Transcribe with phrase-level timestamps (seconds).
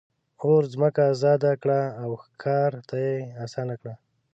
[0.43, 3.13] اور ځمکه آزاده کړه او ښکار ته یې
[3.45, 3.93] آسانه کړه.